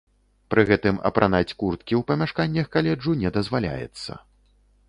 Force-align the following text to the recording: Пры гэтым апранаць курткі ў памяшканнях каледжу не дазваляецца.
Пры 0.53 0.61
гэтым 0.69 0.95
апранаць 1.09 1.55
курткі 1.59 1.93
ў 1.99 2.07
памяшканнях 2.13 2.73
каледжу 2.77 3.15
не 3.25 3.29
дазваляецца. 3.37 4.21